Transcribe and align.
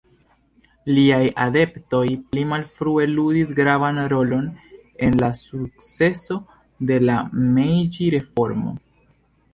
Liaj 0.93 1.19
adeptoj 1.43 2.05
pli 2.31 2.45
malfrue 2.53 3.05
ludis 3.11 3.53
gravan 3.61 4.01
rolon 4.15 4.47
en 5.09 5.21
la 5.25 5.29
sukceso 5.43 6.39
de 6.93 6.99
la 7.09 7.23
Mejĝi-reformo. 7.59 8.79